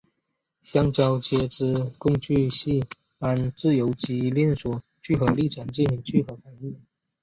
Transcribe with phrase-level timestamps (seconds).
[0.63, 2.83] 橡胶接枝共聚系
[3.19, 6.81] 按自由基链锁聚合历程进行聚合反应。